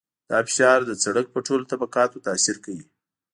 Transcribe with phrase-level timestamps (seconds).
[0.29, 2.85] دا فشار د سرک په ټولو طبقاتو تاثیر کوي